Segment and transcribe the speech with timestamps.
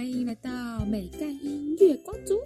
[0.00, 0.50] 欢迎来到
[0.86, 2.40] 美干音乐光族。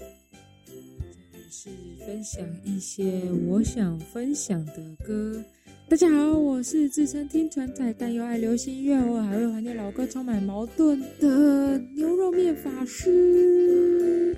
[0.67, 1.71] 这里是
[2.05, 4.75] 分享一些我想分享的
[5.07, 5.41] 歌。
[5.89, 14.37] 大家好，我是自称听传仔，但又爱流行音乐，我还会怀念老歌，充满矛盾的牛肉面法师。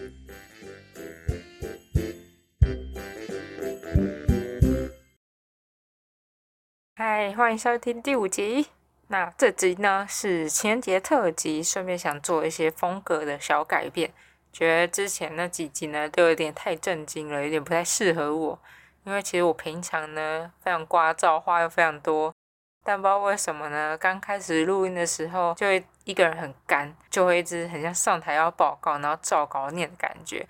[6.97, 8.67] 嗨，欢迎收听第五集。
[9.09, 14.13] 那这集呢是情人节特辑，顺便想做一些风格的小改变。
[14.53, 18.59] 觉得之前那几集呢都有点太震惊了，有点不太适合我。
[19.05, 22.35] 因为其实我平常呢非常聒噪，话又非常多，
[22.83, 30.45] 但不知道为什么呢，刚开始录音的时候就会一个人很干，就会一直很像上台要报告，然后照稿念的感觉，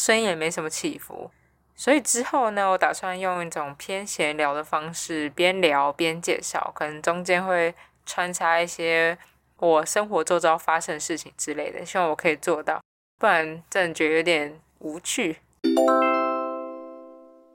[0.00, 1.30] 声音也没什么起伏。
[1.78, 7.74] 所以之后呢，我打算用一种偏闲聊的方式，边聊边介绍，可能中间会
[8.06, 9.18] 穿插一些
[9.58, 12.80] 我生活周遭发生的事情之类的，希望我可以做到，
[13.18, 15.36] 不然真的觉得有点无趣。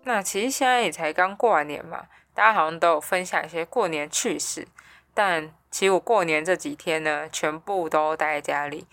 [0.03, 4.67] 那其实现在也才刚过完年嘛，大家好像都有分享一些过年趣事，
[5.15, 8.85] 但其实我过年这几天呢，全部都待在家里，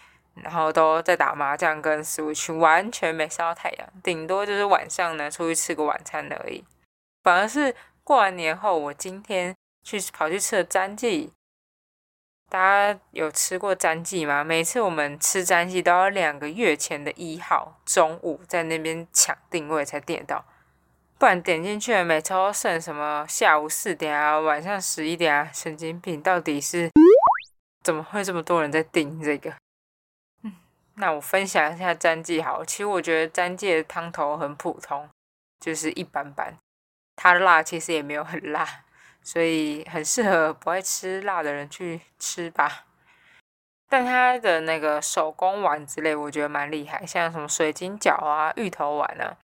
[0.42, 6.64] 然后都在打麻将跟 Switch，完全没晒到太阳，顶多就是晚上呢出去吃个晚餐而已。
[7.22, 11.32] 反而是过完年后，我今天去跑去吃了詹记。
[12.50, 14.42] 大家有吃过詹记吗？
[14.42, 20.46] 每次我们吃詹记都要两个月前的一号中午在那边抢定位才点到。
[21.18, 26.22] 不然点进去，每次都剩什么下午四点啊，晚上十一点啊，神经病！
[26.22, 26.88] 到底是
[27.84, 29.52] 怎么会这么多人在订这个？
[30.98, 32.64] 那我分享一下詹记好。
[32.64, 35.08] 其实我觉得詹记的汤头很普通，
[35.60, 36.58] 就是一般般。
[37.14, 38.84] 它的辣其实也没有很辣，
[39.22, 42.86] 所以很适合不爱吃辣的人去吃吧。
[43.88, 49.38] 但它的那个手工丸之类，我觉得蛮厉害，像什么水晶饺啊、芋头丸啊。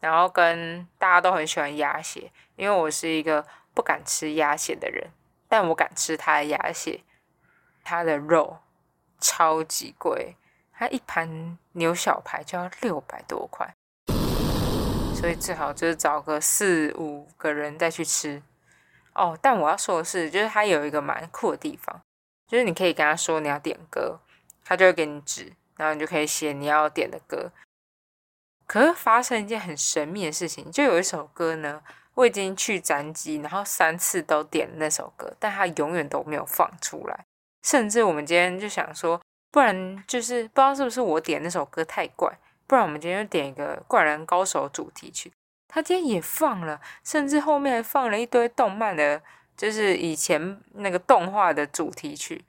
[0.00, 5.10] 然后跟大家都很喜欢鸭血，因为我是一个不敢吃鸭血的人，
[5.46, 7.00] 但我敢吃它的鸭血，
[7.84, 8.60] 它的肉
[9.20, 10.36] 超级贵，
[10.80, 13.70] 它一盘牛小排就要六百多块，
[15.14, 18.42] 所以最好就是找个四五个人再去吃。
[19.12, 22.00] 哦，但我要说的是，就是它有一个蛮酷的地方，
[22.48, 24.18] 就是你可以跟他说你要点歌，
[24.64, 27.52] 他就会给你纸，然后你就可以写你要点的歌。
[28.66, 31.82] 可是发生一件很神秘的事情，就有一首歌呢，
[32.14, 37.26] 我已经去展机，然后三次都点那首歌，但它永远都没有放出来。
[37.64, 39.20] 甚至我们今天就想说，
[39.50, 45.32] 不然就是不知道是不是我点那首歌太怪，不然我们今天就点一个《灌篮高手》主题曲。
[45.66, 49.22] 他今天也放了，甚至后面还放了一堆动漫的，
[49.56, 52.44] 就是以前那个动画的主题曲。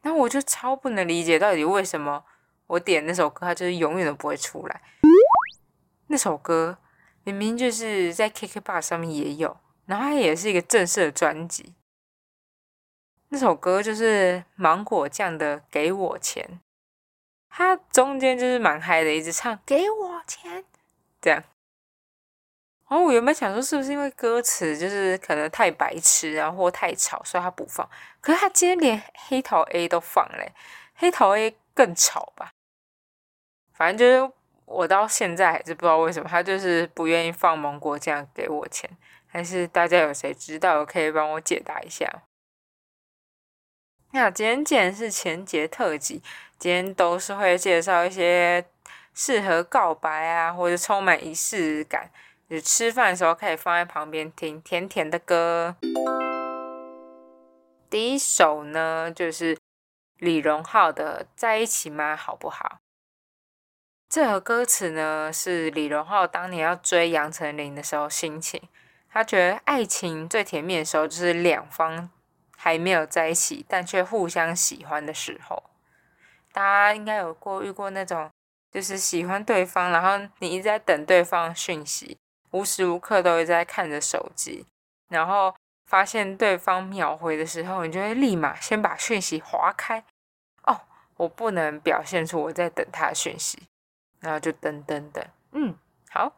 [0.00, 2.24] 然后我就超不能理解，到底为什么
[2.66, 4.80] 我点那首歌，它就是永远都不会出来。
[6.06, 6.78] 那首歌
[7.24, 11.74] 明明就是在 KKBOX 上面也有，然后它也是一个正式的专辑。
[13.28, 16.44] 那首歌就是芒果酱的《给我钱》，
[17.48, 20.64] 它中间就是蛮嗨的，一直唱“给我钱”
[21.20, 21.42] 这样。
[22.88, 27.88] 然后我原本想说，是不是因为歌词就是可能太白痴，然后或太吵，所以他不放。
[28.20, 30.52] 可是他今天连黑桃 A 都放嘞，
[30.94, 32.52] 黑桃 A 更吵吧？
[33.72, 34.32] 反正就是。
[34.70, 42.06] 我到现在还是不知道为什么他就是不愿意放芒果酱给我钱，还是大家有谁知道可以帮我解答一下？
[44.12, 46.22] 那今天既然是前节特辑，
[46.58, 48.64] 今天都是会介绍一些
[49.12, 52.10] 适合告白啊，或者充满仪式感，
[52.48, 55.76] 就吃饭的时候可以放在旁边听甜甜的歌。
[57.90, 59.56] 第一首呢，就是
[60.18, 62.16] 李荣浩的《在一起吗？
[62.16, 62.64] 好不好》。
[64.08, 68.60] 这首歌词呢，是李荣浩当年要追杨丞琳的时候心情。
[69.10, 72.10] 他觉得爱情最甜蜜的时候，就是两方
[72.58, 75.62] 还没有在一起，但却互相喜欢的时候。
[76.52, 78.28] 大家应该有过遇过那种，
[78.72, 82.18] 就是喜欢对方，然后你一直在等对方讯息，
[82.50, 84.66] 无时无刻都会在看着手机，
[85.08, 85.54] 然后
[85.86, 90.02] 发现对方秒回的时候，你就会立马先把讯息划开。
[90.64, 90.80] 哦，
[91.16, 93.62] 我不能表现出我在等他的讯息。
[94.20, 95.76] 然后就等等等，嗯，
[96.10, 96.32] 好，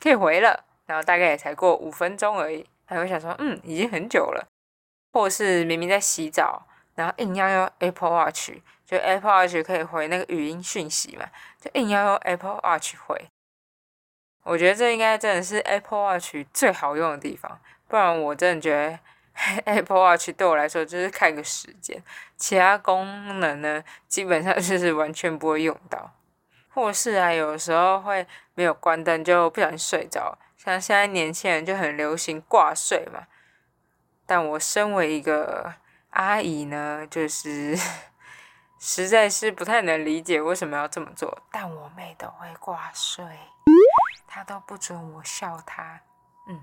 [0.00, 0.64] 可以回了。
[0.86, 4.48] 然后大概也才过五分钟而已，还会想说，嗯，已经很久了。
[5.16, 8.50] 或是明明在洗澡，然后硬要用 Apple Watch，
[8.84, 11.24] 就 Apple Watch 可以回那个语音讯息嘛，
[11.58, 13.26] 就硬要用 Apple Watch 回。
[14.42, 17.58] 我觉得这应该真的是 Apple Watch 最好用的地方，
[17.88, 18.98] 不然我真的觉得
[19.64, 22.02] Apple Watch 对我来说就是看个时间，
[22.36, 26.12] 其他功能呢，基本上就是完全不会用到。
[26.74, 33.26] 或是啊，有时候会没有关灯就不小心睡着，像现在年轻人就很流行挂睡嘛。
[34.26, 35.74] 但我身为一个
[36.10, 37.78] 阿姨呢，就是
[38.78, 41.42] 实在是不太能理解为什么要这么做。
[41.52, 43.24] 但我妹都会挂睡，
[44.26, 46.00] 她都不准我笑她。
[46.48, 46.62] 嗯。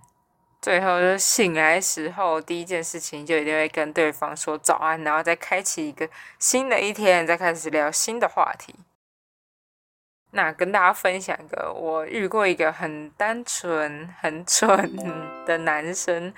[0.61, 6.09] 最后就醒来时候，第一件事情就一定会跟对方说早安，然后再开启一个
[6.39, 8.73] 新的一天，再开始聊新的话题。
[10.33, 14.95] 那跟大家分享一个，我遇过一个很单纯、很蠢
[15.45, 16.33] 的男生，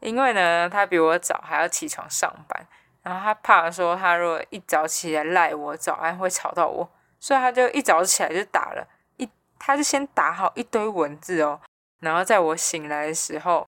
[0.00, 2.66] 因为呢，他比我早还要起床上班，
[3.02, 8.86] 然后他怕说他如果一早起来赖我早安会吵到我，所以他就一早起来就打了
[9.18, 11.60] 一，他就先打好一堆文字哦，
[12.00, 13.66] 然后在我醒来的时候。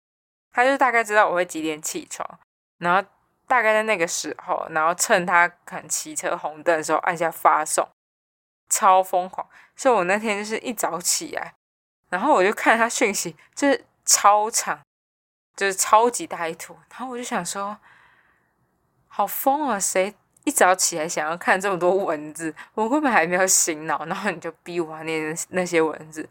[0.55, 2.29] 他就大概知道我会几点起床，
[2.77, 3.03] 然后
[3.49, 7.89] 大概在那个时候，然后趁他可能骑车红灯的时候按下发送，
[8.73, 9.47] 超疯狂。
[9.77, 11.53] 所以我那天就是一早起来，
[12.09, 14.81] 然后我就看他讯息，就是超长，
[15.55, 17.77] 就是超级大一坨，然后我就想说，
[19.09, 19.79] 好疯啊！
[19.79, 20.15] 谁
[20.45, 22.55] 一早起来想要看这么多文字？
[22.75, 26.29] 我根本还没有醒脑，然后你就逼我念那些文字，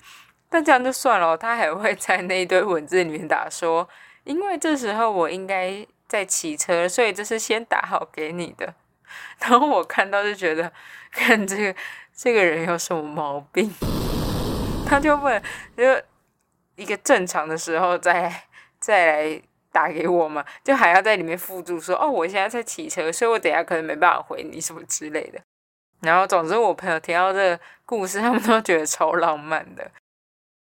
[0.50, 3.88] 但这样就算了，他还会在那一堆文字里面打说。
[4.24, 8.76] 因为这时候我应该在骑车，所以这是先打好给你的。
[9.40, 10.72] 然后我看到就觉得，
[11.12, 11.80] 看这个
[12.16, 13.74] 这个人有什么毛病？
[14.88, 15.42] 他就问，
[15.78, 15.84] 就
[16.75, 18.44] 一个正常的时候再
[18.80, 19.42] 再来
[19.72, 25.40] 打给我嘛，就还要在里面附注说，哦，我现在在骑车，所以我等下可能没办法回你什么之类的。
[26.02, 29.92] 然后总之我朋友听到这个故事， 他们都觉得超浪漫的。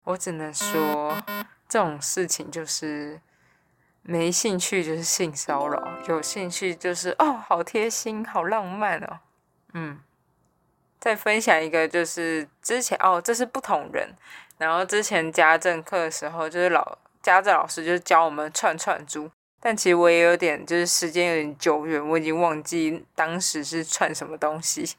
[0.06, 1.16] 我只能说，
[1.68, 3.20] 这种事情就是。
[4.10, 9.20] 没兴趣就是性骚扰，有兴趣就是哦，好贴心，好浪漫哦。
[9.74, 10.00] 嗯，
[10.98, 14.16] 再分享一个，就是之前哦，这是不同人。
[14.58, 24.96] 然后之前家政课的时候，就是老家政老师就教我们串串珠，但其实我也有点就是时间有点久远，我已经忘记当时是串什么东西。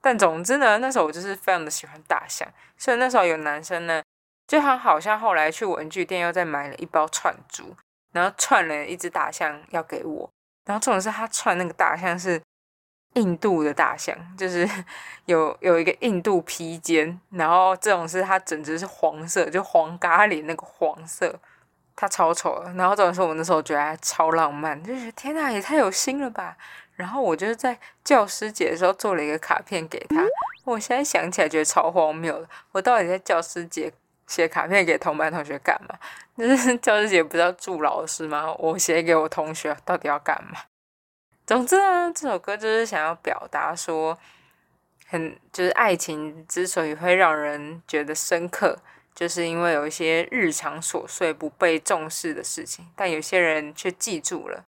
[0.00, 4.02] 但总之呢，那时候我就是非常的喜欢大象，所以那时候有男生呢，
[4.48, 7.76] 就他好像后来去文具店又再买了一包串珠。
[8.14, 10.30] 然后串了一只大象要给我，
[10.64, 12.40] 然后重点是他串那个大象是
[13.14, 14.68] 印度的大象，就是
[15.26, 21.34] 有有一个印度披肩，然后这种是它整只是黄色，就黄咖喱那个黄色，
[21.96, 22.72] 它超丑的。
[22.74, 26.56] 然后重点是我那时候觉得超浪漫，就觉得天哪，也太有心了吧。
[26.94, 30.24] 然后我就是在教师节的时候做了一个卡片给他，
[30.64, 33.92] 我现在想起来觉得超荒谬的，我到底在教师节。
[34.26, 35.98] 写卡片给同班同学干嘛？
[36.36, 38.52] 就是 教师节不是要祝老师吗？
[38.58, 40.58] 我写给我同学到底要干嘛？
[41.46, 44.18] 总之呢，这首歌就是想要表达说，
[45.06, 48.78] 很就是爱情之所以会让人觉得深刻，
[49.14, 54.64] 就是因为有一些日常琐碎不被重视的事情，但有些人却记住了。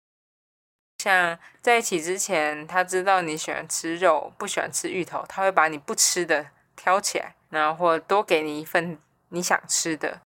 [0.98, 8.98] 像在一起之前，他知道你喜欢吃肉，不喜欢吃芋头，他会把你不吃的挑起来，然后或多给你一份。
[9.34, 10.20] 你想吃的，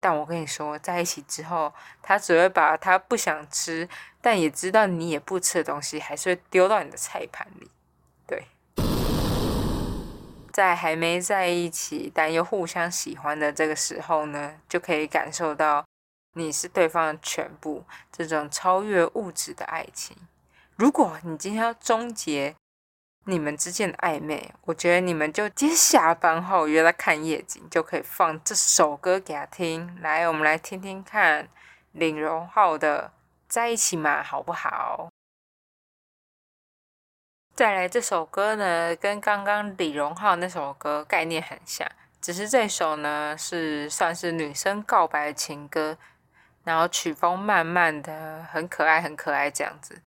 [0.00, 3.88] 但我跟你说，在一起之后，他只会把他不想吃，
[4.22, 7.68] 但也知道你也不吃的东西，还是会丢到你的菜盘里。
[8.28, 8.46] 对，
[10.52, 15.84] 在还没在一起，但又互相喜欢的这个时候呢，就可以感受到
[16.34, 20.16] 你是对方的全部，这种超越物质的爱情。
[20.76, 22.54] 如果你今天要终结。
[23.26, 29.98] 你们之间的暧昧，我觉得你们就今天下班后约他看夜景，就可以放这首歌给他听。
[30.02, 31.48] 来，我们来听听看
[31.92, 33.12] 李荣浩的
[33.48, 35.08] 《在一起嘛》，好不好？
[37.54, 41.88] 再来这首歌呢，跟刚刚李荣浩那首歌概念很像，
[42.20, 45.96] 只是这首呢是算是女生告白的情歌，
[46.64, 50.02] 然后曲风慢慢的，很可爱，很可爱这样子。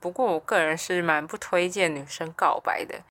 [0.00, 3.02] 不过我个人是蛮不推荐女生告白的，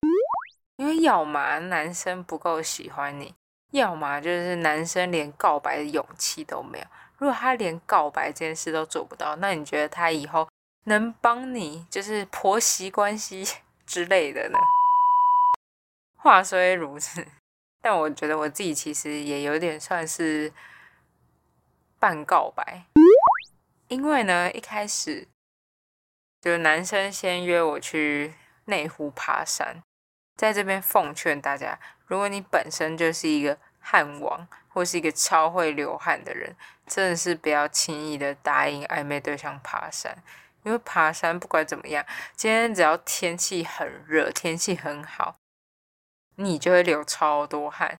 [0.77, 3.36] 因为要么男生不够喜欢你，
[3.72, 6.86] 要么就是男生连告白的勇气都没有。
[7.17, 10.48] 如果他连告白这件事都做不到，那你觉得他以后
[10.86, 13.46] 能帮你就是婆媳关系
[13.86, 14.58] 之类的呢？
[16.15, 17.27] 话虽如此，
[17.82, 20.53] 但我觉得我自己其实也有点算是
[22.00, 22.86] 半告白，
[23.89, 25.27] 因为呢一开始。
[26.41, 28.34] 就是男生先约我去
[28.65, 29.82] 内湖爬山，
[30.36, 40.17] 在这边奉劝大家，如果你本身就是一个汗王，或是一个超会流汗的人，真的是不要轻易的答应暧昧对象爬山。
[40.63, 45.38] 因为爬山不管怎么样，今天只要天气很热，天气很好，
[46.36, 47.96] 你就会流超多汗。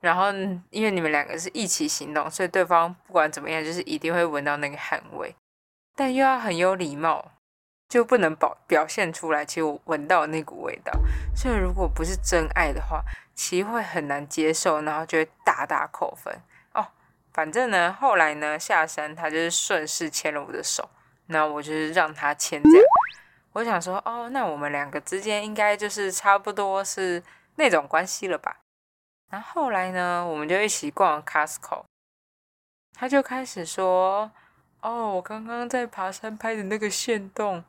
[0.00, 0.32] 然后
[0.70, 5.36] 因为你们两个是一起行动，所以对方不管怎么样，就是一定会闻到那个汗味。
[5.94, 7.32] 但又要很有礼貌，
[7.88, 10.92] 就不能表表现出来，其实我闻到那股味道。
[11.34, 13.02] 所以如果不是真爱的话，
[13.34, 16.40] 其实会很难接受，然后就会大大扣分
[16.72, 16.86] 哦。
[17.32, 20.88] 反正呢，后来呢下山，他就是顺势牵了我的手。
[21.30, 22.84] 那我就是让他牵这样，
[23.52, 27.22] 我想说，哦，那我们两个之间应该就是差不多是
[27.56, 28.56] 那种关系了吧。
[29.30, 31.84] 然后后来呢，我们就一起逛 Costco，
[32.94, 34.30] 他就开始说，
[34.80, 37.62] 哦，我刚刚在爬山拍的那个线动，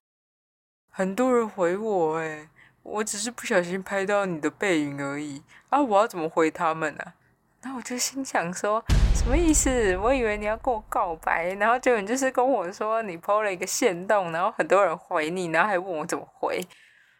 [0.89, 2.49] 很多人回我，诶，
[2.83, 7.13] 我只是不小心拍到你的背影而已，啊，我要怎么回他们呢？
[7.61, 9.97] 然后我就心想说，什么意思？
[9.97, 16.65] 我以为你要跟我告白，然后结果你就是跟我说你 PO 了一个线洞，然后很多人回你，然后还问我怎么回。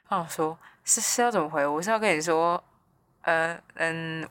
[0.08, 1.66] 然后我说是是要怎么回？
[1.68, 2.62] 我是要跟你说，
[3.24, 4.28] 嗯嗯，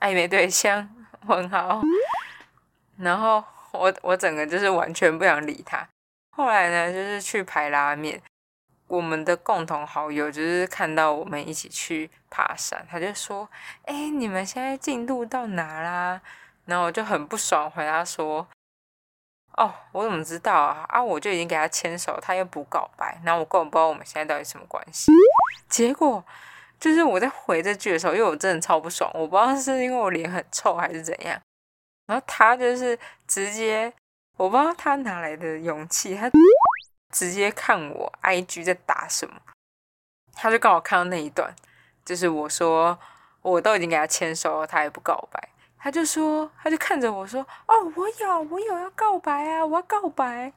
[0.00, 0.88] 暧昧对象
[1.26, 1.82] 很好。
[2.96, 5.86] 然后我我整个就是完全不想理他。
[6.30, 8.20] 后来呢，就是去排拉面。
[8.90, 13.48] 我们的共同好友就是看到我们一起去爬山，他就说
[13.86, 16.20] ：“哎，你们现在进度到哪啦？”
[16.66, 18.44] 然后我就很不爽，回答说
[19.56, 20.84] ：“哦，我怎么知道啊？
[20.88, 25.12] 啊，我就已经给他牵手，他又不告白，然后我根本不知道我们现在到底什么关系。”
[25.70, 26.24] 结果
[26.80, 31.40] 就是我在回这句的时候，因为我真的超不爽，我不知道是因为我脸很臭还是怎样，
[32.08, 33.92] 然后他就是直接，
[34.36, 36.28] 我不知道他哪来的勇气，他。
[37.10, 39.34] 直接看我 IG 在打什么，
[40.32, 41.54] 他就刚好看到那一段，
[42.04, 42.98] 就是我说
[43.42, 45.48] 我都已经给他签收了，他也不告白，
[45.78, 50.52] 他就说，他就看着我说，哦，我有，我有要告白啊，我要告白，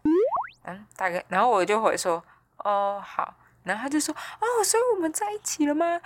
[0.65, 2.23] 嗯，大概，然后我就回说，
[2.57, 3.33] 哦，好，
[3.63, 5.99] 然后他就说，哦，所以我们在一起了吗？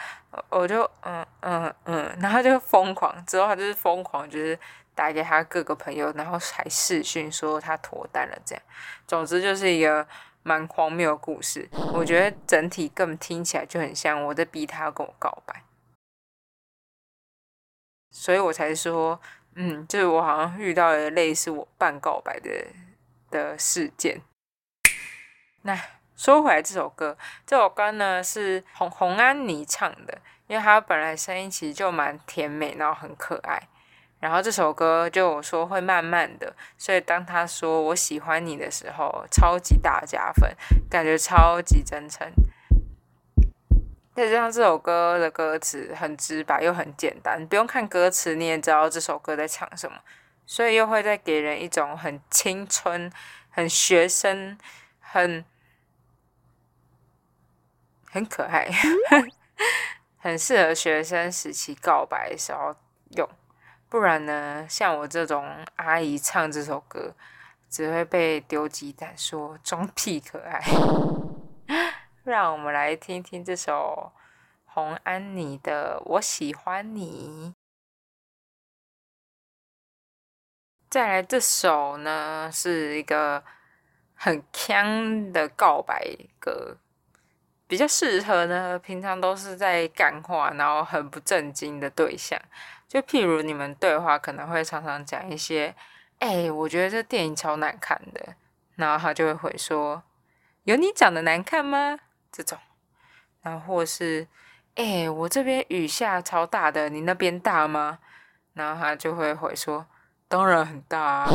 [0.50, 4.58] 我就，嗯嗯嗯，然后就疯狂，之后他就是疯狂，就是
[4.96, 8.63] 打给他各个朋友，然后还视讯说他脱单了，这样，
[9.06, 10.08] 总之就是一个。
[10.48, 15.63] 蛮荒谬的故事，我觉得整体更听起来就很像我在逼他跟我告白，
[18.12, 19.20] 所以我才说，
[19.56, 22.68] 嗯，就是我好像遇到了类似我半告白的
[23.30, 24.22] 的事件。
[25.63, 25.77] 那
[26.16, 33.68] 说回来，这首歌，这首歌呢是洪洪安妮唱的，因为她本来声音其实就蛮甜美，然后很可爱。
[34.19, 40.50] 然后这首歌就说会慢慢的，所以当他说我喜欢你的时候，超级大加分，
[40.89, 42.27] 感觉超级真诚。
[44.15, 50.00] 再加上这首歌的歌词很直白又很简单，不用看歌词你也知道这首歌在唱什么，
[50.47, 53.12] 所以又会再给人一种很青春、
[53.51, 54.57] 很学生、
[55.00, 55.45] 很
[58.09, 58.67] 很可爱、
[60.17, 62.75] 很适合学生时期告白的时候
[63.15, 63.29] 用。
[63.89, 64.67] 不然呢？
[64.67, 67.15] 像我这种阿姨唱这首歌，
[67.70, 70.62] 只会被丢鸡蛋，说装屁可爱。
[72.25, 74.12] 让我们来听听这首
[74.65, 77.53] 洪安妮的《我喜欢你》。
[80.89, 83.41] 再来这首呢，是一个
[84.13, 86.75] 很腔的告白歌，
[87.65, 92.38] 比较适合呢，平常都是在干话，然后很不正经的对象。
[92.88, 95.75] 就譬如你们对话可能会常常讲一些，
[96.20, 98.36] 哎，我觉得这电影超难看的，
[98.75, 100.03] 然后他就会回说，
[100.63, 102.00] 有你长得难看吗？
[102.32, 102.58] 这种，
[103.41, 104.27] 然后或是，
[104.75, 108.00] 哎，我这边雨下超大的，你那边大吗？
[108.53, 109.86] 然后他就会回说，
[110.27, 111.27] 当然很大啊，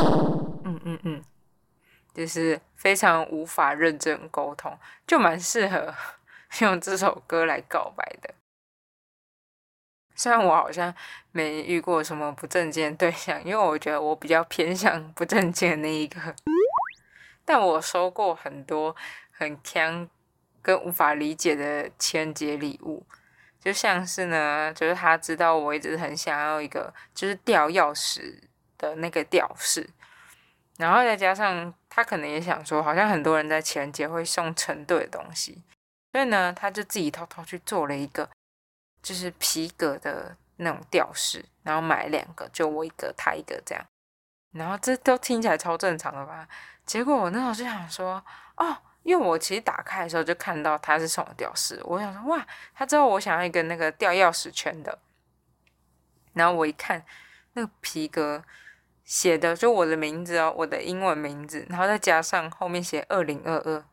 [0.64, 1.22] 嗯嗯嗯，
[2.14, 5.94] 就是非常无法认真沟通，就蛮适合
[6.60, 8.34] 用这首歌来告白的。
[10.14, 10.94] 虽然我好像
[11.32, 16.20] 没遇过什么不正经对象，因为我觉得我比较偏向不正经的那一个，
[17.44, 18.94] 但我收过很多
[19.30, 20.08] 很强
[20.60, 23.04] 跟无法理解的情人节礼物，
[23.60, 28.38] 就像是呢，就是他知道我一直很想要一个就是吊钥匙
[28.78, 29.88] 的那个吊饰，
[30.76, 35.62] 然后再加上他可能也想说，好像很多人在情人节会送成对的东西，
[36.12, 38.28] 所以呢，他就自己偷偷去做了一个。
[39.02, 43.84] 就是皮革的那种吊饰，然后买两个，就我一个，他一个这样，
[44.52, 46.46] 然后这都听起来超正常的吧？
[46.86, 48.24] 结果我那时候就想说，
[48.56, 54.98] 哦，因为我其实打开的时候就看到他是送我吊饰，我想说，哇，他知道我想要一个那个吊钥匙圈的，
[56.32, 57.04] 然后我一看，
[57.54, 58.44] 那个皮革
[59.04, 63.84] 写的就我的名字哦，我的英文名字，然后再加上后面写二零二二。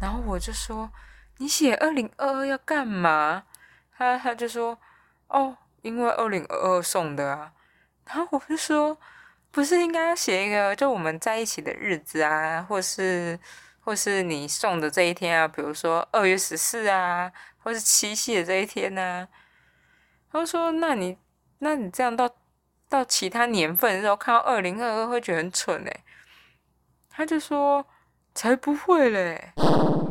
[0.00, 0.90] 然后我就说
[1.38, 3.44] ：“你写二零二二要干嘛？”
[3.96, 4.78] 他他就说
[5.28, 7.52] ：“哦，因为二零二二送的啊。”
[8.06, 8.98] 然后我就说
[9.50, 13.38] ：“不是应该要写一个就我们在一起的日子啊，或是
[13.80, 19.28] 或是你送的这一天啊，比如说二月十四啊，或是七夕的这一天呢？”
[20.30, 21.16] 他说：“那你
[21.58, 22.28] 那你这样到
[22.88, 26.04] 到其他年份的时候看到二零二二会觉得很蠢哎。”
[27.10, 27.86] 他就说。
[28.36, 29.52] 才不会嘞！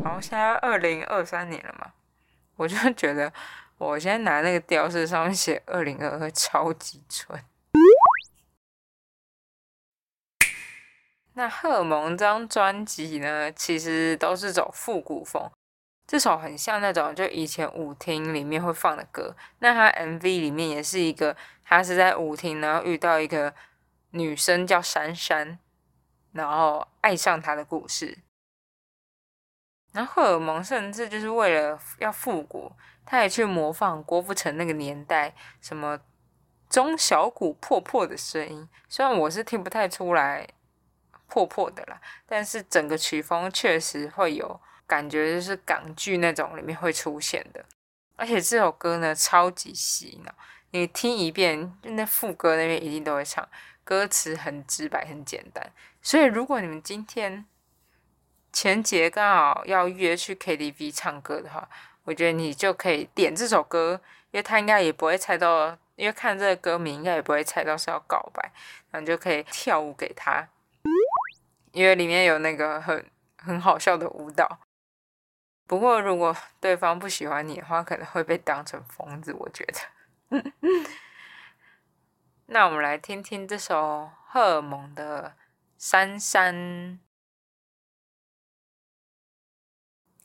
[0.04, 1.90] 然后现在二零二三年了嘛，
[2.56, 3.32] 我就觉得
[3.78, 7.42] 我现在拿那个吊饰上面写二零二二超级蠢。
[11.32, 15.50] 那荷尔蒙这张专辑呢，其实都是走复古风，
[16.06, 19.34] 这首很像那种就以前舞厅里面会放的歌。
[19.60, 21.34] 那他 MV 里面也是一个，
[21.64, 23.54] 他是在舞厅，然后遇到一个
[24.10, 25.58] 女生叫珊珊。
[26.32, 28.18] 然后爱上他的故事，
[29.94, 32.70] 然后荷尔蒙甚至就是为了要复古，
[33.06, 35.98] 他也去模仿郭富城那个年代什么
[36.68, 38.68] 中小鼓破破的声音。
[38.88, 40.46] 虽然我是听不太出来
[41.28, 47.64] 破破的啦，但是整个曲风确实会有感觉，就是港剧那种里面会出现的。
[48.16, 50.34] 而且这首歌呢超级洗脑，
[50.72, 53.48] 你听一遍，就那副歌那边一定都会唱。
[53.84, 55.70] 歌词很直白，很简单，
[56.00, 57.44] 所以如果你们今天
[58.54, 61.68] 前节刚好要约去 KTV 唱歌的话，
[62.04, 68.52] 我觉得你就可以点这首歌，因为他应该也不会猜到，因为看这个歌名应该也不会猜到是要告白，
[68.92, 70.46] 然后就可以跳舞给他，
[71.72, 73.04] 因为里面有那个很
[73.38, 74.60] 很好笑的舞蹈。
[75.66, 79.80] 不过如果对方不喜欢你的话，可能会被当成疯子，我觉得。
[82.46, 85.30] 那我们来听听这首荷尔蒙的
[85.76, 86.54] 《珊珊》。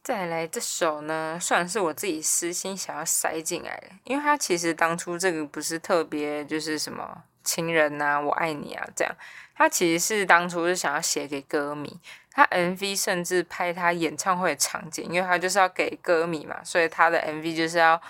[0.10, 9.16] 再来这首呢，算是我自己私心想要塞进来的，因为它其实当初这个不是特别就是什么情人呐，我爱你啊这样，
[9.54, 12.00] 它其实是当初是想要写给歌迷，
[12.32, 18.02] 他 MV 甚至拍他演唱会的场景，因为他就是要给歌迷嘛，所以他的 MV 就是要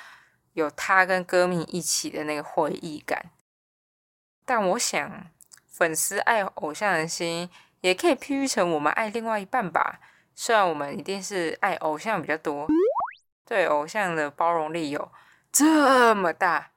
[0.53, 3.25] 有他跟歌迷一起的那个回忆感。
[4.45, 5.27] 但我想，
[5.67, 7.49] 粉丝爱偶像的心
[7.81, 9.99] 也可以譬喻成我们爱另外一半吧。
[10.41, 12.65] 虽然我们一定是爱偶像比较多，
[13.45, 15.11] 对偶像的包容力有
[15.51, 16.71] 这么大，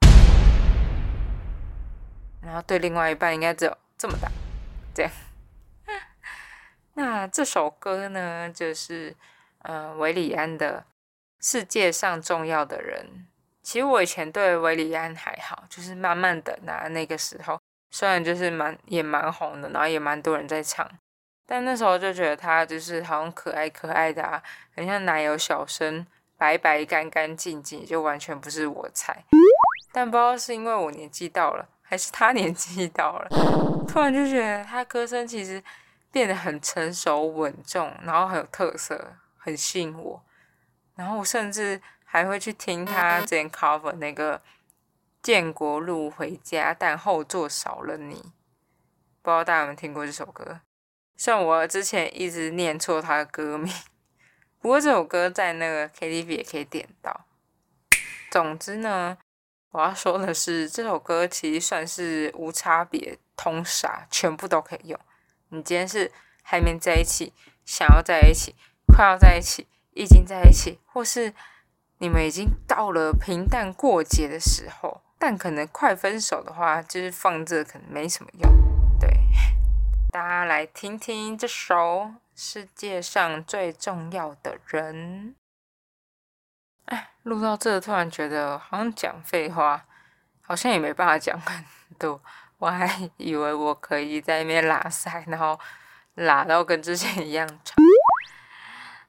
[2.43, 4.29] 然后对另外一半应该只有这么大，
[4.93, 5.13] 这样。
[6.95, 9.15] 那这首歌呢，就是
[9.61, 10.85] 呃维礼安的
[11.49, 13.07] 《世界上重要的人》。
[13.63, 17.61] 其实我以前对维礼安还好，就是慢慢等啊，那个时候
[17.93, 20.91] 虽然就是蛮也蛮红的，然后也蛮多人在唱，
[21.53, 24.43] 但那时候就觉得他就是好像可爱可爱的啊，
[24.75, 26.07] 很像奶油小生，
[26.39, 29.23] 白白干干净净，就完全不是我菜。
[29.93, 33.29] 但不知道是因为我年纪到了，还是他年纪到了，
[33.87, 35.63] 突然就觉得他歌声其实
[36.11, 40.23] 变得很成熟稳重，然后很有特色，很吸引我，
[40.95, 41.79] 然后我甚至。
[42.05, 44.39] 还会去听他之前 cover 那个
[45.23, 48.17] 《建国路回家》，但后座少了你，
[49.23, 50.61] 不知道大家有没有听过这首歌？
[51.25, 53.73] 虽然我之前一直念错他的歌名，
[54.61, 57.27] 不过这首歌在那个 KTV 也可以点到。
[58.29, 59.17] 总之呢，
[59.71, 64.99] 我要说的是，这首歌其实算是无差别通杀，全部都可以用。
[65.51, 66.11] 你今天是
[66.43, 67.33] 还没在一起，
[67.65, 68.57] 想要在一起，
[68.89, 71.33] 快要在一起，已经在一起，或是。
[71.99, 78.99] 你们已经到了平淡过节的时候，但可能快分手的话，就是放这可能没什么用。
[78.99, 79.09] 对，
[80.13, 81.75] 大家来听听这首
[82.35, 85.35] 《世界上最重要的人》。
[86.95, 89.87] 哎，录到这，突然觉得好像讲废话，
[90.43, 91.65] 好像也没办法讲很
[91.99, 92.21] 多。
[92.59, 95.59] 我还以为我可以在那边拉塞，然后
[96.17, 97.75] 拉到跟之前一样长。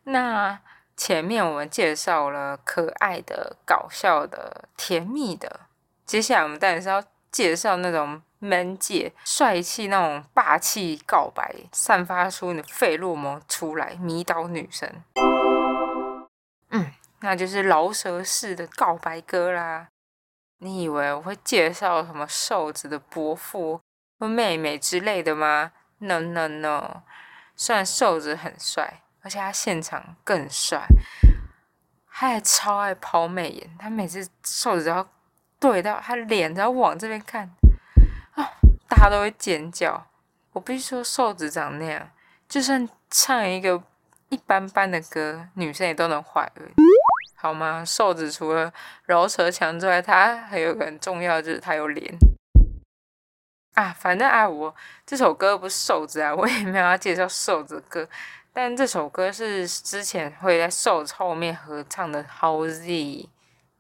[0.04, 0.62] 那。
[0.96, 5.62] 前面我们介绍了可爱的、搞笑的、甜蜜的，
[6.06, 14.90] 接下来我们当然是要介绍那种门姐、帅气、那种霸气告白，散发出你的费洛蒙出来，迷倒女生。
[16.70, 19.88] 嗯，那就是饶舌式的告白歌啦。
[20.60, 23.80] 你以为我会介绍什么瘦子的伯父
[24.20, 27.04] 或妹妹之类的吗？No No No，
[27.56, 29.00] 虽然瘦子很帅。
[29.26, 30.86] 而且他现场更帅，
[32.12, 33.70] 他还超爱抛媚眼。
[33.80, 35.08] 他每次瘦子只要
[35.62, 37.50] 对到他脸，然后往这边看，
[38.36, 38.52] 啊，
[38.88, 40.08] 大家都会尖叫。
[40.52, 42.10] 我必须说，瘦子长那样，
[42.48, 43.82] 就算唱一个
[44.30, 46.74] 一般般的歌，女生也都能怀孕，
[47.36, 47.84] 好吗？
[47.84, 48.72] 瘦子除了
[49.06, 52.16] 饶舌强之外，他还有个很重要的，就是他有脸。
[53.74, 58.08] 啊，反正啊，我这首歌不是瘦子啊，我也没有要介绍瘦子歌，
[58.54, 63.28] 但这首歌是之前会在瘦子后面合唱的 How Z，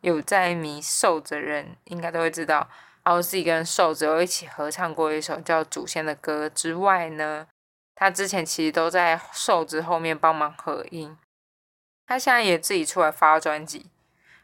[0.01, 2.67] 有在迷瘦子的人应该都会知道
[3.03, 7.47] ，Howzy 跟瘦子有一起合唱过一首叫《祖先》的歌之外呢，
[7.95, 11.17] 他之前其实都在瘦子后面帮忙合音，
[12.05, 13.89] 他现在也自己出来发专辑，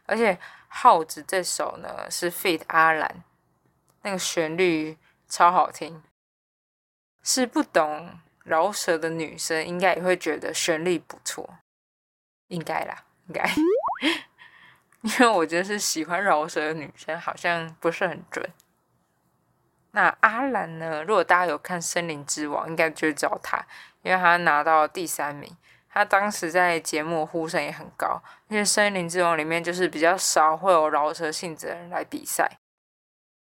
[0.06, 3.22] 而且耗子这首呢是 Fit 阿兰，
[4.02, 4.98] 那个旋律。
[5.32, 6.02] 超好听，
[7.22, 11.58] 是不懂饶舌的女生应该也会觉得旋律不错，
[12.48, 13.48] 应该啦，应该，
[15.18, 18.48] 因为我觉得是喜欢饶舌的女生，好像不是很准。
[19.92, 21.02] 那阿兰呢？
[21.02, 23.64] 如果大家有看《森林之王》，应该就知道他，
[24.02, 25.50] 因为他拿到第三名，
[25.88, 32.58] 他当时在节目呼声也很高，因为《森林之王》里面就是比较少会有饶舌性质的人来比赛。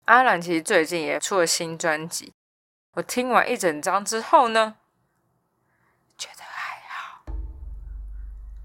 [0.03, 2.33] 阿兰其实最近也出了新专辑，
[2.93, 4.75] 我听完一整张之后呢，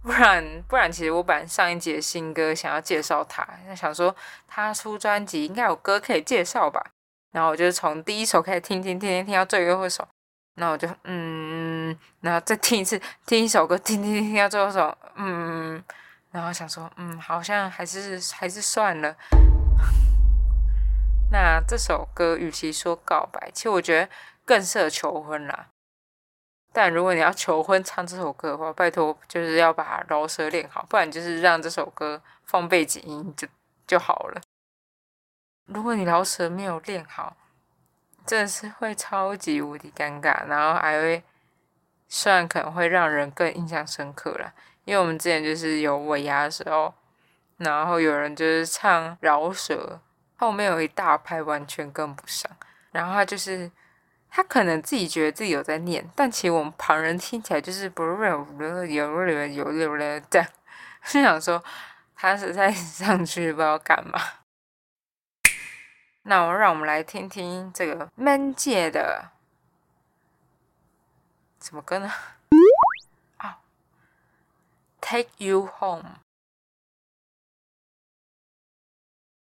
[0.02, 4.14] 不然不然，其实我本来上一集的新歌想要介绍他，想说
[4.48, 6.92] 他出专辑应该有歌可以介绍吧。
[7.32, 10.08] 然后我就从第一首开始听听听听听到最后一首，
[10.54, 15.84] 那我就嗯，然后再听一次，听一首歌，听听听听到最后一首，嗯，
[16.32, 19.14] 然后想说嗯，好像还是还是算了。
[21.30, 24.08] 那这首歌与其说告白，其实我觉得
[24.44, 25.68] 更适合求婚啦。
[26.72, 33.48] 但如果你要求婚唱这首歌的话，拜托就是要把饶舌练好，不然就是让这首歌放背景音就
[33.86, 34.40] 就好了。
[35.66, 37.36] 如果你饶舌没有练好，
[38.24, 41.22] 真的是会超级无敌尴尬，然后还会
[42.08, 44.52] 虽然可能会让人更印象深刻了。
[44.84, 46.94] 因为我们之前就是有尾牙的时候，
[47.58, 50.00] 然后有人就是唱饶舌。
[50.36, 52.50] 后面有一大拍完全跟不上，
[52.92, 53.70] 然后他就是
[54.30, 60.48] 他可能自己觉得自己有在念，但其实我们旁人听起来就是不是有有有有有了这样，
[61.02, 61.62] 是想说
[62.14, 64.20] 他是在 上去不知道干嘛。
[66.22, 69.30] 那我让我们来听听这个 Man 界的
[71.58, 72.12] 怎么歌呢？
[73.38, 73.58] 啊
[75.00, 76.20] ，Take You Home。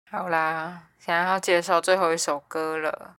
[0.09, 3.16] 好啦，现在要介绍最后一首歌了。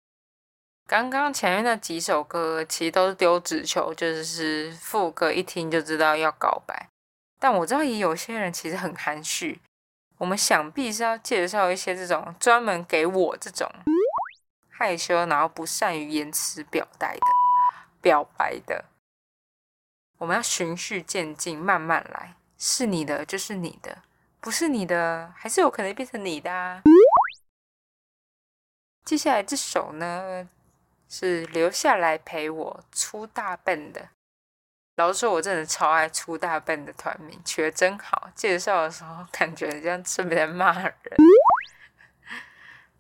[0.88, 6.89] 刚刚前面那几首歌其实都是丢纸球，就是副歌一听就知道要告白。
[7.38, 9.60] 但我知道也有些人其实很含蓄。
[10.17, 13.69] 我们想必是要介绍一些这种专门给我这种
[14.69, 17.19] 害羞然后不善于言辞表达的
[18.02, 18.86] 表白的。
[20.17, 22.36] 我们要循序渐进，慢慢来。
[22.58, 24.00] 是你的就是你的。
[24.39, 26.82] 不是你的，还是有可能变成你的啊。
[29.04, 30.47] 接下来这首呢，
[31.10, 34.10] 是留下来陪我出大笨的。
[34.98, 38.30] 老实说，我真的超爱出大笨的团名，取得真好。
[38.34, 40.93] 介绍的时候 感觉像顺便在骂人。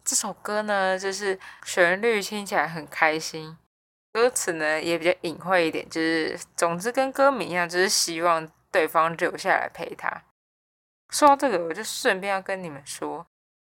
[0.05, 3.57] 这首歌呢，就是旋律听起来很开心，
[4.13, 10.23] 歌词呢也比较隐晦一点，就是总之跟歌名一样，就是希望对方留下来陪他。
[11.09, 13.25] 说到这个，我就顺便要跟你们说，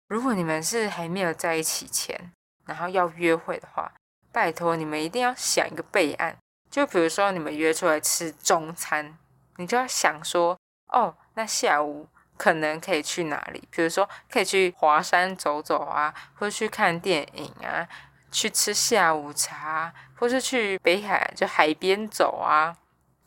[0.07, 2.31] 如果你们是还没有在一起前，
[2.65, 3.91] 然后要约会的话，
[4.31, 6.37] 拜托你们一定要想一个备案。
[6.69, 9.17] 就比如说你们约出来吃中餐，
[9.57, 13.67] 你就要想说，哦，那下午可能可以去哪里？
[13.71, 17.87] 比如说可以去华山走走啊，或者去看电影啊，
[18.31, 22.77] 去吃下午茶，或是去北海就海边走啊。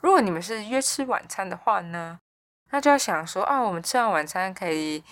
[0.01, 2.19] 如果你们是约吃晚餐的话呢？
[2.71, 5.05] 那就要想说啊，我们吃完晚餐可以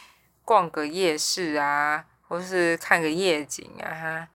[0.44, 4.28] 逛个夜市啊，或是看个夜景啊，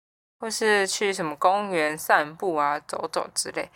[0.46, 3.68] 或是去什么公园散步啊、走走之类。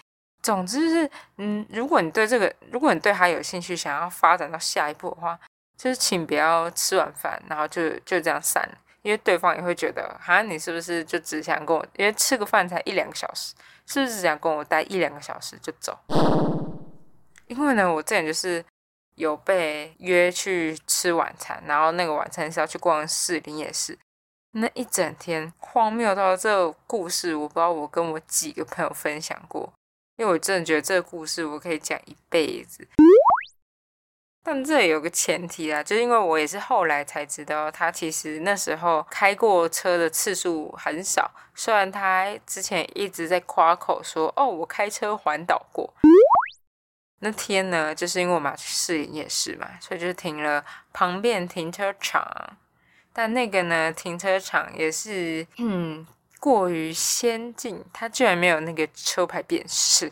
[0.44, 5.40] 总之是，嗯，如果你对这个，如果你对他有兴趣，想要发展到下一步的话，
[5.76, 8.70] 就是请不要吃完饭然后就就这样散，
[9.02, 13.56] 因为对方也会觉得，好像你是不是就只想跟我，因为吃个饭才一两个小时，
[13.88, 15.98] 是不是只想跟我待一两个小时就走？
[17.48, 18.64] 因为呢，我之前就是。
[19.16, 24.00] 有被约去吃晚餐，然后那个晚餐是要去逛士林夜市，
[24.52, 29.72] 那一整天荒谬到这个故事，我不知道我跟我几个朋友分享过，
[30.18, 32.88] 因为我真的觉得这个故事我可以讲一辈子。
[34.42, 41.30] 但这有个前提啊，就是因为我也是后来才知道，他其实那时候开过车的次数很少。
[41.54, 45.94] 虽然他之前一直在夸口说：“哦，我开车环岛过。”
[47.22, 52.58] 那天呢，就是因为我们要去试营夜市嘛，所以就停了旁边停车场。
[53.20, 56.08] 但那个呢，停车场也是嗯
[56.40, 60.10] 过于先进，它居然没有那个车牌辨识，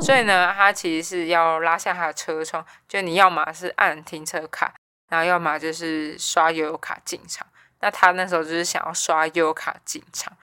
[0.00, 4.74] 所以呢，它其实是要拉下它的车窗，就你要么是按停车卡，
[5.08, 7.46] 然后要么就是刷悠游卡进场。
[7.78, 10.36] 那他那时候就是想要刷悠游卡进场，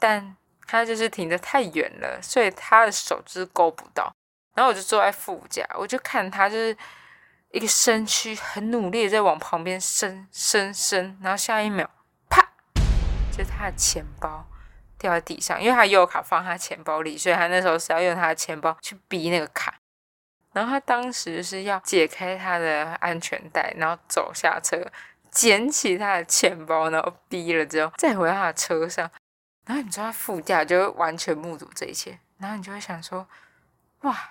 [0.00, 4.12] 但他就是停的太远了，所以他的手就是够不到。
[4.56, 6.76] 然后我就坐在副驾，我就看他就是
[7.52, 11.88] 一个身躯很努力的在往旁边伸伸伸，然后下一秒，
[12.28, 12.42] 啪，
[13.30, 14.46] 就是他的钱包
[14.98, 19.74] 掉在地上，因为他悠游卡放他钱包里，所以他那时候是要用他的钱包去逼那个卡。
[20.52, 24.84] 然后他当时是要解开他的安全带，然后走下车，
[25.30, 29.10] 捡起他的钱包，然后逼了之后再回到他的车上。
[29.66, 33.26] 然后你坐在副驾就完全目睹这一切，然后你就会想说，
[34.02, 34.30] 哇！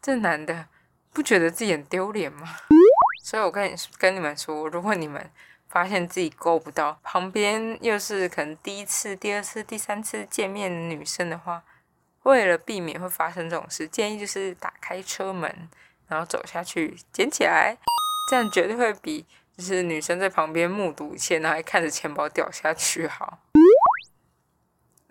[0.00, 0.66] 这男的
[1.12, 2.56] 不觉得自己很丢脸吗？
[3.22, 5.30] 所以我跟你跟你们说，如果你们
[5.68, 11.62] 发现自己够不到旁边又是可能第一次、第二次、第三次见面的女生的话，
[12.24, 15.68] 为了避免会发生这种事，建议就是打开车门，
[16.08, 17.76] 然后走下去捡起来，
[18.30, 19.24] 这样绝对会比
[19.56, 23.38] 就是女生在旁边目睹一切，然后还看着钱包掉下去好。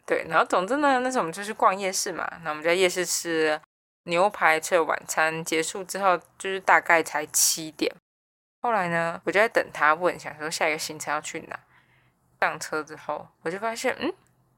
[0.06, 3.62] 对，然后总之呢，那时候我们就去逛夜市嘛，那我们在夜市吃。
[4.04, 7.94] 牛排吃了晚餐结束之后，就是大概才七点。
[8.62, 11.60] 后来呢，我就在等他问，想说下一个行程要去哪。
[12.40, 14.12] 上车之后，我就发现，嗯，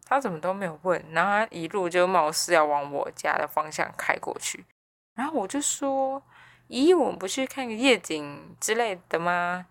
[0.06, 4.66] 他怎么都没有问，然后他一路就貌似要往我家的方向开过去。
[5.16, 6.24] 然后我就说
[6.70, 9.66] ：“咦，我们不去看个夜景之类的吗？”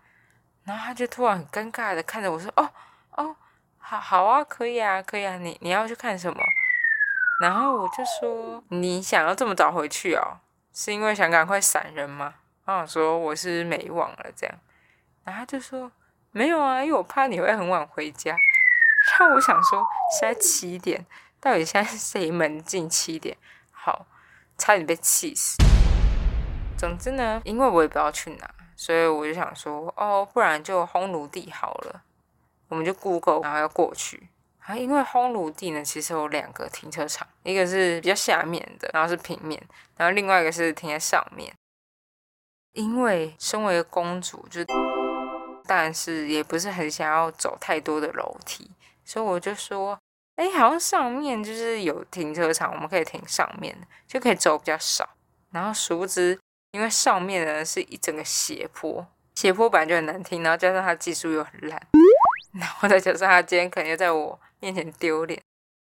[0.63, 2.69] 然后他就突然很尴尬的看着我说：“哦
[3.17, 3.35] 哦，
[3.77, 6.39] 好好啊，可以啊，可以啊，你你要去看什么？”
[7.41, 10.39] 然后我就说：“你想要这么早回去哦，
[10.73, 14.55] 是因为想赶快闪人吗？”然后说：“我是没忘了这样。”
[15.25, 15.91] 然后他就说
[16.31, 18.31] ：“没有啊，因为我怕你会很晚回家。”
[19.19, 19.83] 然后我想说
[20.17, 21.05] ：“现在七点，
[21.41, 23.35] 到底现在是谁门禁七点？”
[23.71, 24.05] 好，
[24.57, 25.57] 差点被气死。
[26.77, 32.03] 总之呢，因为我也不知道去哪，所以我就想说：“哦，不然就烘炉地好了。”
[32.69, 34.29] 我们就 Google，然后要过去。
[34.65, 39.61] 啊，因为烘炉地呢，其实有两个停车场，一个是比较下面的，然后是平面，
[39.97, 41.53] 然后另外一个是停在上面。
[42.71, 44.61] 因为身为公主，就
[45.67, 48.71] 但是也不是很想要走太多的楼梯，
[49.03, 49.99] 所以我就说，
[50.37, 55.09] 哎，好像上面就是有停车场，我们可以停上面，就可以走比较少。
[55.51, 56.39] 然后殊不知，
[56.71, 61.87] 因为上面呢是一整个斜坡，斜坡本来就很难听，然后加上他技术又很烂，
[62.53, 64.39] 然后再加上他今天可能又在我。
[64.63, 65.37] 面前丢脸，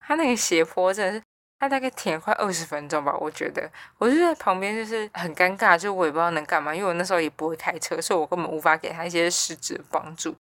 [0.01, 1.23] 他那个斜坡真的是，
[1.61, 10.35] 他大概停了快二十分钟吧，我觉得，我就在旁边就是很尴尬，就我也不知道能干嘛，因为我那时候也不会开车，所以我根本无法给他一些实质的帮助。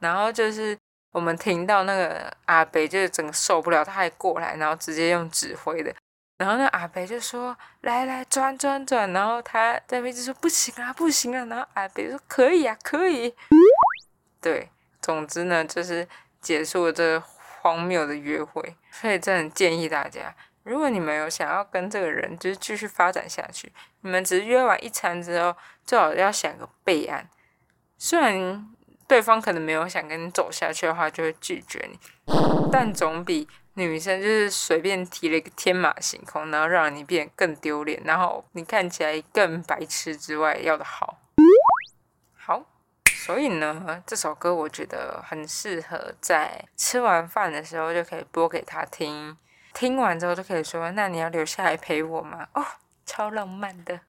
[0.00, 0.76] 然后就是
[1.12, 5.94] 我们听到那个阿北就是整个受不了，他还过来，然后直接用指挥的，
[6.38, 13.32] 然后那阿北就说来来转转转，然后他在那边就说不行啊不行啊，然后阿北说可以啊可以，
[14.42, 14.68] 对，
[15.00, 16.08] 总之呢就是
[16.40, 17.22] 结束了这。
[17.62, 27.30] 荒谬的约会，所以真的建议大家，如果你们有想要跟这个人就是继续发展下去，你们只是约完一餐之后，最好要想个备案。
[27.96, 28.68] 虽然
[29.06, 31.96] 对方可能没有想跟你走下去的话，就会拒绝你，
[32.72, 41.20] 但总比女生就是随便提了一个天马行空，然后让你变得更丢脸，然后你看起来更白痴之外要的好。
[42.36, 42.66] 好。
[43.24, 49.38] 所以呢，这首歌我觉得很适合在吃完饭的时候就可以播给他听，
[49.72, 52.66] 听完之后就可以说：“那你要留下来陪我吗？”哦，
[53.06, 54.00] 超浪漫的。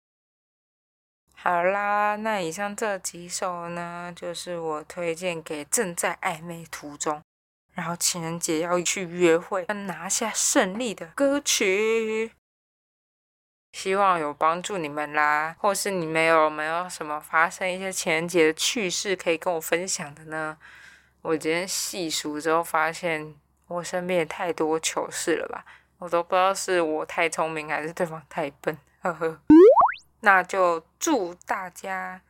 [1.36, 7.22] 好啦，那以上这几首呢，就是我推荐给正在暧昧途中，
[7.76, 12.32] 然后情人节要去约会，要拿下胜利的歌曲。
[13.74, 20.58] 希望有帮助你们啦，或是你们有没有什么发生一些情人节的趣事可以跟我分享的呢？
[21.24, 23.36] 我今天细数之后发现，
[23.68, 25.66] 我身边也太多糗事了吧，
[25.98, 29.40] 我都不知道是我太聪明还是对方太笨，呵呵。
[30.22, 32.22] 那就祝大家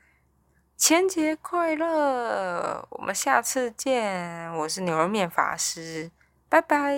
[0.77, 6.10] 情人节快乐，我们下次见，我是牛肉面法师。
[6.54, 6.96] 拜拜！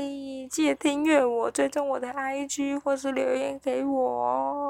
[0.52, 4.65] 记得订阅我，追踪我的 IG，或是留言给我哦。